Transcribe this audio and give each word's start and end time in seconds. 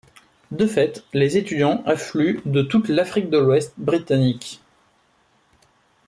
De 0.49 0.65
fait, 0.65 1.03
les 1.13 1.37
étudiants 1.37 1.83
affluent 1.85 2.41
de 2.45 2.63
toute 2.63 2.87
l'Afrique 2.89 3.29
de 3.29 3.37
l'Ouest 3.37 3.73
britannique. 3.77 4.59